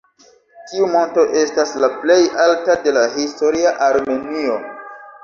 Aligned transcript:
Tiu 0.69 0.85
monto 0.93 1.25
estas 1.41 1.73
la 1.83 1.89
plej 2.05 2.17
alta 2.45 2.79
de 2.87 2.95
la 2.97 3.05
historia 3.19 3.75
Armenio. 3.89 4.57